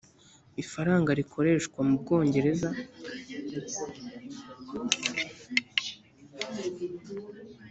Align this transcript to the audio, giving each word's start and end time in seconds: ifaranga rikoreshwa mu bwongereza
ifaranga 0.63 1.11
rikoreshwa 1.19 1.79
mu 1.87 1.95
bwongereza 2.01 2.69